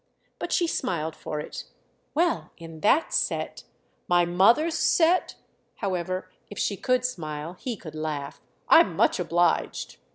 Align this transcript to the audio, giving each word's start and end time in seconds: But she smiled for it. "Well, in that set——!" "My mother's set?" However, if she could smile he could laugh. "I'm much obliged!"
But 0.39 0.51
she 0.51 0.65
smiled 0.65 1.15
for 1.15 1.39
it. 1.39 1.65
"Well, 2.15 2.49
in 2.57 2.79
that 2.79 3.13
set——!" 3.13 3.65
"My 4.07 4.25
mother's 4.25 4.73
set?" 4.75 5.35
However, 5.75 6.27
if 6.49 6.57
she 6.57 6.75
could 6.75 7.05
smile 7.05 7.53
he 7.59 7.77
could 7.77 7.93
laugh. 7.93 8.41
"I'm 8.67 8.95
much 8.95 9.19
obliged!" 9.19 9.97